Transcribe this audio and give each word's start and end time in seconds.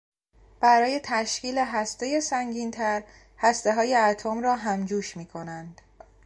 برای 0.59 0.99
تشکیل 1.03 1.57
هستهی 1.57 2.21
سنگینتر 2.21 3.03
هستههای 3.37 3.95
اتم 3.95 4.41
را 4.43 4.55
همجوش 4.55 5.17
میکنند. 5.17 5.81